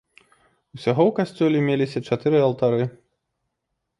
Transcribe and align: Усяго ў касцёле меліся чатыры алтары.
Усяго 0.77 1.01
ў 1.09 1.11
касцёле 1.19 1.57
меліся 1.67 1.99
чатыры 2.11 2.37
алтары. 2.47 2.83